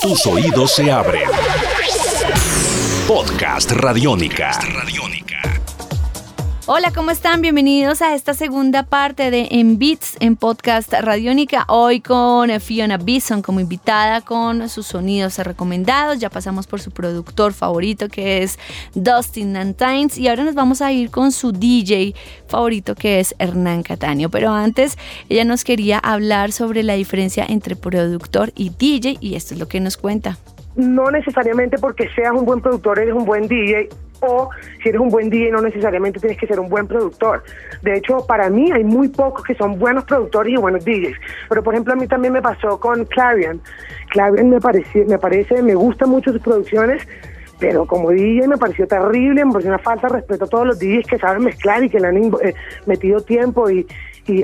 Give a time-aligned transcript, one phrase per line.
[0.00, 1.28] Tus oídos se abren.
[3.06, 4.50] Podcast Radiónica.
[6.66, 7.40] Hola, ¿cómo están?
[7.40, 11.64] Bienvenidos a esta segunda parte de En Beats en Podcast Radiónica.
[11.68, 16.18] Hoy con Fiona Bison como invitada con sus sonidos recomendados.
[16.18, 18.58] Ya pasamos por su productor favorito que es
[18.94, 22.14] Dustin Nantines y ahora nos vamos a ir con su DJ
[22.46, 24.28] favorito que es Hernán Cataño.
[24.28, 24.98] Pero antes
[25.30, 29.66] ella nos quería hablar sobre la diferencia entre productor y DJ y esto es lo
[29.66, 30.36] que nos cuenta.
[30.76, 33.88] No necesariamente porque seas un buen productor eres un buen DJ
[34.20, 34.50] o
[34.82, 37.42] si eres un buen DJ no necesariamente tienes que ser un buen productor.
[37.82, 41.16] De hecho, para mí hay muy pocos que son buenos productores y buenos DJs.
[41.48, 43.60] Pero por ejemplo, a mí también me pasó con Clarion.
[44.10, 47.06] Clarion me parece, me parece, me gustan mucho sus producciones,
[47.58, 50.78] pero como DJ me pareció terrible, me pareció una falta de respeto a todos los
[50.78, 52.54] DJs que saben mezclar y que le han eh,
[52.86, 53.86] metido tiempo y,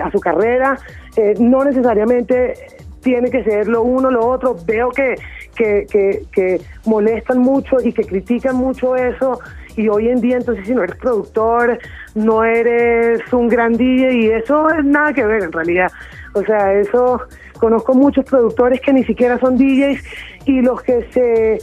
[0.02, 0.76] a su carrera.
[1.16, 2.54] Eh, no necesariamente
[3.02, 4.56] tiene que ser lo uno, lo otro.
[4.66, 5.14] Veo que,
[5.54, 9.38] que, que, que molestan mucho y que critican mucho eso
[9.76, 11.78] y hoy en día entonces si no eres productor,
[12.14, 15.92] no eres un gran DJ y eso es nada que ver en realidad.
[16.32, 17.20] O sea, eso
[17.58, 20.02] conozco muchos productores que ni siquiera son DJs
[20.46, 21.58] y los que se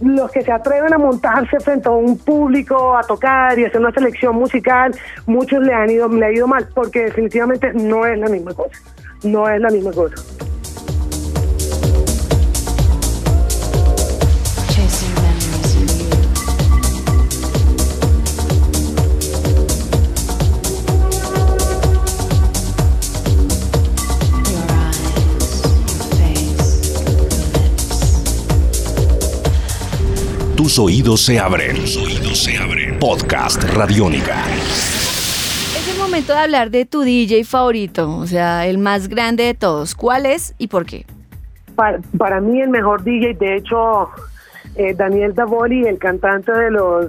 [0.00, 3.90] los que se atreven a montarse frente a un público a tocar y hacer una
[3.90, 4.94] selección musical,
[5.26, 8.78] muchos le han ido le ha ido mal porque definitivamente no es la misma cosa.
[9.24, 10.47] No es la misma cosa.
[30.68, 31.76] Tus oídos se abren.
[31.76, 32.98] Tus oídos se abren.
[32.98, 34.34] Podcast Radiónica.
[34.44, 39.54] Es el momento de hablar de tu DJ favorito, o sea, el más grande de
[39.54, 39.94] todos.
[39.94, 41.06] ¿Cuál es y por qué?
[41.74, 44.10] Para, mí el mejor DJ, de hecho,
[44.74, 47.06] eh, Daniel Davoli, el cantante de los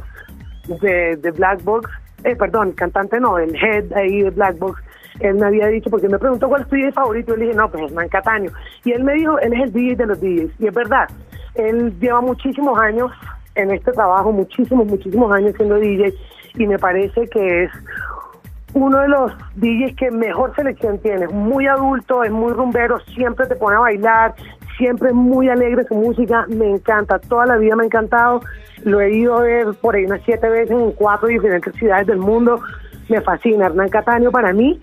[0.82, 1.90] de, Black Box,
[2.24, 4.82] eh, perdón, cantante no, el head ahí de Black Box,
[5.20, 7.58] él me había dicho, porque me preguntó cuál es tu DJ favorito, y le dije,
[7.58, 8.52] no, pues Hernán Cataño.
[8.86, 10.52] Y él me dijo, él es el DJ de los DJs.
[10.60, 11.10] Y es verdad,
[11.56, 13.12] él lleva muchísimos años
[13.62, 16.14] en este trabajo, muchísimos, muchísimos años siendo DJ
[16.56, 17.72] y me parece que es
[18.74, 21.28] uno de los DJs que mejor selección tiene.
[21.28, 24.36] Muy adulto, es muy rumbero, siempre te pone a bailar,
[24.78, 28.42] siempre es muy alegre su música, me encanta, toda la vida me ha encantado.
[28.84, 29.44] Lo he ido
[29.82, 32.62] por ahí unas siete veces en cuatro diferentes ciudades del mundo.
[33.10, 33.66] Me fascina.
[33.66, 34.80] Hernán Cataño para mí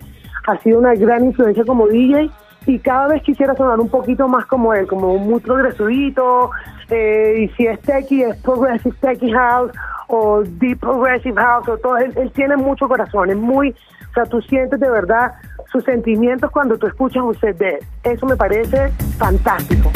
[0.47, 2.29] ha sido una gran influencia como DJ
[2.67, 6.51] y cada vez quisiera sonar un poquito más como él, como muy progresivito,
[6.89, 9.71] eh, y si es techie, es progressive techie house,
[10.07, 14.41] o deep progressive house, o todo, él, tiene mucho corazón, es muy, o sea, tú
[14.41, 15.33] sientes de verdad
[15.71, 17.79] sus sentimientos cuando tú escuchas un set de él.
[18.03, 19.91] Eso me parece fantástico.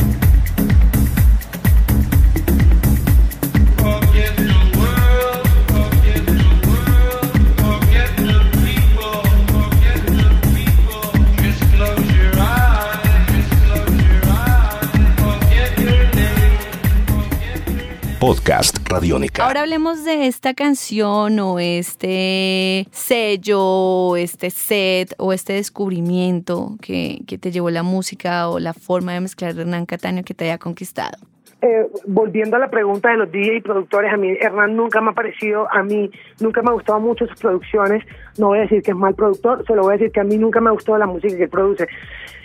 [19.02, 19.48] Radiónica.
[19.48, 27.52] Ahora hablemos de esta canción o este sello, este set o este descubrimiento que, te
[27.52, 31.18] llevó la música o la forma de mezclar Hernán Cataño que te haya conquistado.
[31.64, 35.10] Eh, volviendo a la pregunta de los DJ y productores, a mí Hernán nunca me
[35.10, 38.04] ha parecido, a mí nunca me ha gustado mucho sus producciones,
[38.38, 40.24] no voy a decir que es mal productor, se lo voy a decir que a
[40.24, 41.88] mí nunca me ha gustado la música que produce,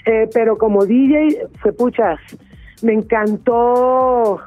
[0.07, 2.19] eh, pero como DJ fue puchas,
[2.83, 4.41] me encantó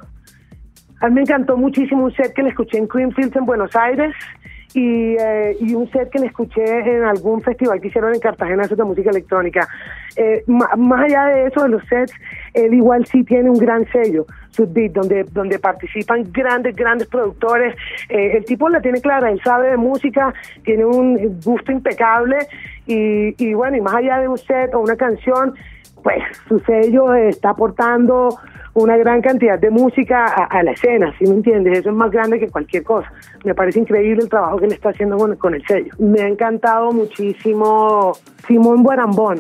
[1.02, 4.14] a mí me encantó muchísimo un set que le escuché en Creamfields en Buenos Aires
[4.74, 8.68] y, eh, y, un set que le escuché en algún festival que hicieron en Cartagena
[8.68, 9.68] de música electrónica.
[10.16, 12.14] Eh, más allá de eso, de los sets,
[12.54, 14.26] él igual sí tiene un gran sello,
[14.58, 17.76] Beat, donde, donde participan grandes, grandes productores.
[18.10, 20.34] Eh, el tipo la tiene clara, él sabe de música,
[20.64, 22.38] tiene un gusto impecable
[22.86, 25.56] y, y bueno, y más allá de un set o una canción,
[26.04, 28.30] pues su sello está aportando
[28.74, 31.80] una gran cantidad de música a, la escena, ¿sí me entiendes?
[31.80, 33.12] Eso es más grande que cualquier cosa.
[33.44, 35.94] Me parece increíble el trabajo que le está haciendo con, el sello.
[35.98, 38.14] Me ha encantado muchísimo
[38.48, 39.40] Simón Guarambón.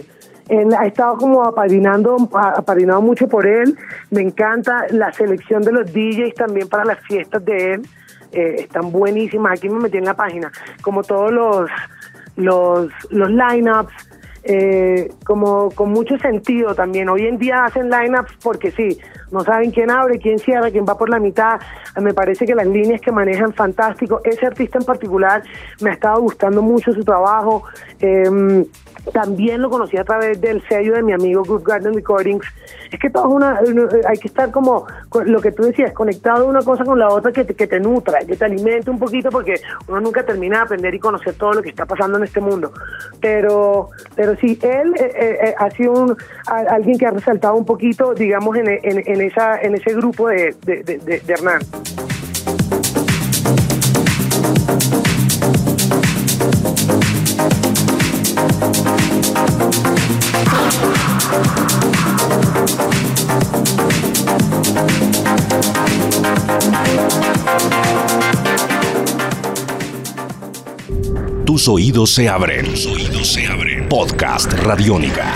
[0.50, 3.78] Él ha estado como apadrinando, apadrinado mucho por él.
[4.10, 7.82] Me encanta la selección de los DJs también para las fiestas de él.
[8.32, 9.54] Eh, están buenísimas.
[9.54, 10.52] Aquí me metí en la página.
[10.82, 11.70] Como todos los,
[12.36, 14.09] los, los lineups,
[14.44, 17.10] eh, como con mucho sentido también.
[17.10, 18.98] Hoy en día hacen lineups porque sí,
[19.32, 21.60] no saben quién abre, quién cierra, quién va por la mitad.
[22.02, 24.22] Me parece que las líneas que manejan fantástico.
[24.24, 25.44] Ese artista en particular
[25.82, 27.64] me ha estado gustando mucho su trabajo.
[28.00, 28.66] Em,
[29.14, 32.46] también lo conocí a través del sello de mi amigo Good Garden Recordings.
[32.92, 33.60] Es que todo es una,
[34.08, 34.88] hay que estar como,
[35.26, 38.20] lo que tú decías, conectado una cosa con la otra que te, que te nutra,
[38.20, 39.56] que te alimente un poquito porque
[39.88, 42.72] uno nunca termina de aprender y conocer todo lo que está pasando en este mundo.
[43.22, 46.18] Pero, pero sí, él eh, eh, eh, ha sido un,
[46.48, 48.68] alguien que ha resaltado un poquito, digamos, en,
[49.22, 51.62] esa, en ese grupo de, de, de, de Hernán.
[71.60, 72.64] Tus oídos se abren.
[72.64, 73.90] Tus oídos se abren.
[73.90, 75.34] Podcast Radiónica.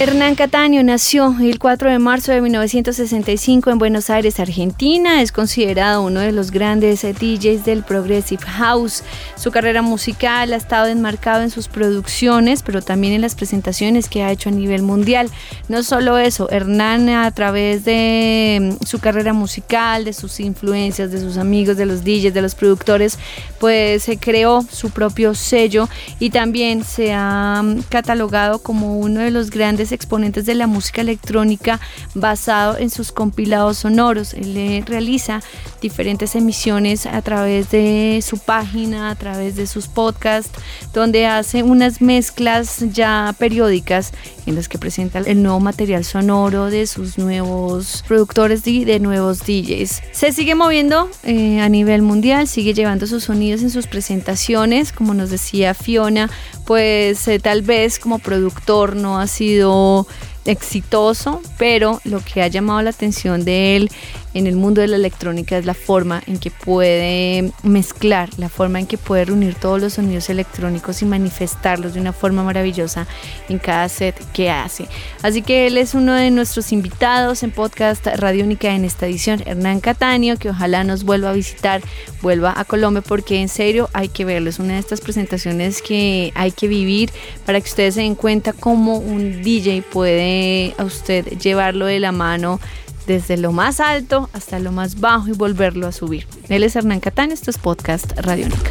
[0.00, 5.22] Hernán Cataño nació el 4 de marzo de 1965 en Buenos Aires, Argentina.
[5.22, 9.04] Es considerado uno de los grandes DJs del Progressive House.
[9.36, 14.24] Su carrera musical ha estado enmarcado en sus producciones, pero también en las presentaciones que
[14.24, 15.30] ha hecho a nivel mundial.
[15.68, 21.20] No solo eso, Hernán a través de mm, su carrera musical, de sus influencias, de
[21.20, 23.18] sus amigos, de los DJs, de los productores,
[23.60, 29.30] pues se creó su propio sello y también se ha mm, catalogado como uno de
[29.30, 31.80] los grandes exponentes de la música electrónica
[32.14, 34.34] basado en sus compilados sonoros.
[34.34, 35.40] Él realiza
[35.80, 40.52] diferentes emisiones a través de su página, a través de sus podcasts,
[40.92, 44.12] donde hace unas mezclas ya periódicas
[44.46, 49.40] en las que presenta el nuevo material sonoro de sus nuevos productores y de nuevos
[49.40, 50.02] DJs.
[50.12, 55.14] Se sigue moviendo eh, a nivel mundial, sigue llevando sus sonidos en sus presentaciones, como
[55.14, 56.30] nos decía Fiona,
[56.72, 60.06] pues eh, tal vez como productor no ha sido
[60.46, 63.90] exitoso, pero lo que ha llamado la atención de él
[64.34, 68.80] en el mundo de la electrónica es la forma en que puede mezclar, la forma
[68.80, 73.06] en que puede reunir todos los sonidos electrónicos y manifestarlos de una forma maravillosa
[73.48, 74.86] en cada set que hace.
[75.22, 79.80] Así que él es uno de nuestros invitados en podcast Radiónica en esta edición, Hernán
[79.80, 81.82] Cataño, que ojalá nos vuelva a visitar,
[82.22, 84.50] vuelva a Colombia, porque en serio hay que verlo.
[84.50, 87.10] Es una de estas presentaciones que hay que vivir
[87.44, 92.12] para que ustedes se den cuenta cómo un DJ puede a usted llevarlo de la
[92.12, 92.60] mano
[93.06, 96.26] desde lo más alto hasta lo más bajo y volverlo a subir.
[96.48, 98.70] Él es Hernán Catán, esto es Podcast Radiónica.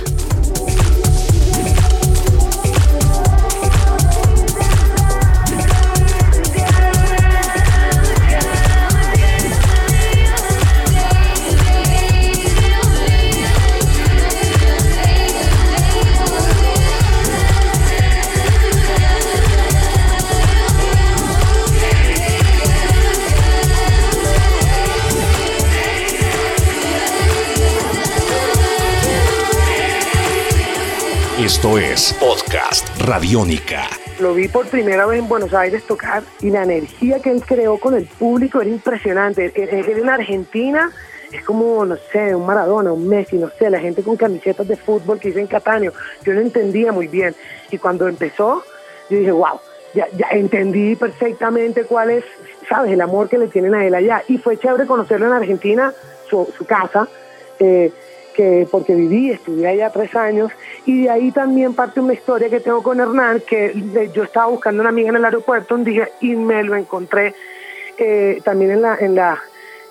[31.44, 33.88] Esto es Podcast Radiónica.
[34.20, 37.80] Lo vi por primera vez en Buenos Aires tocar y la energía que él creó
[37.80, 39.52] con el público era impresionante.
[39.56, 40.92] Él en Argentina
[41.32, 44.78] es como, no sé, un Maradona, un Messi, no sé, la gente con camisetas de
[44.78, 45.92] fútbol que dice en Catania.
[46.24, 47.34] Yo no entendía muy bien.
[47.72, 48.64] Y cuando empezó,
[49.10, 49.60] yo dije, wow,
[49.96, 52.24] ya, entendí perfectamente cuál es,
[52.70, 54.24] sabes, el amor que le tienen a él allá.
[54.28, 55.92] Y fue chévere conocerlo en Argentina,
[56.30, 57.08] su, su casa.
[57.58, 57.92] Eh,
[58.34, 60.52] que porque viví, estudié allá tres años,
[60.86, 64.82] y de ahí también parte una historia que tengo con Hernán, que yo estaba buscando
[64.82, 67.36] una amiga en el aeropuerto un día y me lo encontré
[67.98, 69.40] eh, también en la, en, la,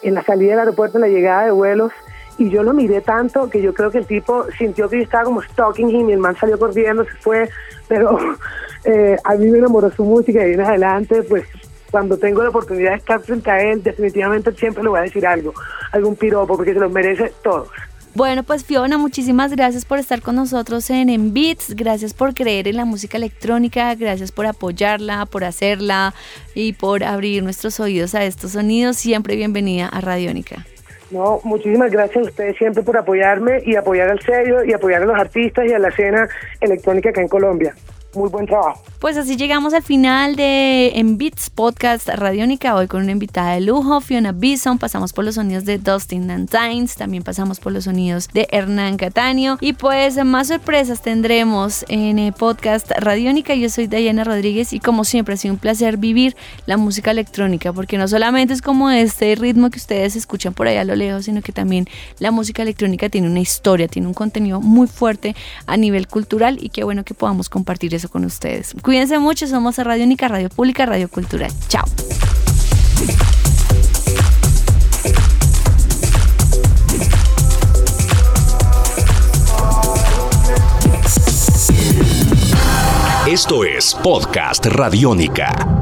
[0.02, 1.92] en la salida del aeropuerto, en la llegada de vuelos,
[2.38, 5.24] y yo lo miré tanto que yo creo que el tipo sintió que yo estaba
[5.24, 7.48] como stalking y el man salió corriendo, se fue,
[7.86, 8.18] pero
[8.84, 11.44] eh, a mí me enamoró su música y en adelante, pues
[11.90, 15.26] cuando tengo la oportunidad de estar frente a él, definitivamente siempre le voy a decir
[15.26, 15.52] algo,
[15.92, 17.68] algún piropo, porque se los merece todos.
[18.14, 22.76] Bueno, pues Fiona, muchísimas gracias por estar con nosotros en Beats, gracias por creer en
[22.76, 26.12] la música electrónica, gracias por apoyarla, por hacerla
[26.54, 28.96] y por abrir nuestros oídos a estos sonidos.
[28.96, 30.66] Siempre bienvenida a Radiónica.
[31.12, 35.06] No, muchísimas gracias a ustedes siempre por apoyarme y apoyar al sello y apoyar a
[35.06, 36.28] los artistas y a la escena
[36.60, 37.74] electrónica acá en Colombia
[38.14, 38.82] muy buen trabajo.
[38.98, 43.60] Pues así llegamos al final de En Beats Podcast Radiónica, hoy con una invitada de
[43.60, 48.28] lujo, Fiona Bison, pasamos por los sonidos de Dustin Nantines, también pasamos por los sonidos
[48.28, 54.24] de Hernán Cataño y pues más sorpresas tendremos en el podcast Radiónica, yo soy Diana
[54.24, 56.36] Rodríguez y como siempre ha sido un placer vivir
[56.66, 60.82] la música electrónica, porque no solamente es como este ritmo que ustedes escuchan por allá
[60.82, 61.86] a lo lejos, sino que también
[62.18, 65.34] la música electrónica tiene una historia, tiene un contenido muy fuerte
[65.66, 68.74] a nivel cultural y qué bueno que podamos compartir con ustedes.
[68.82, 71.50] Cuídense mucho, somos Radio Única, Radio Pública, Radio Cultural.
[71.68, 71.84] Chao.
[83.26, 85.79] Esto es Podcast Radiónica.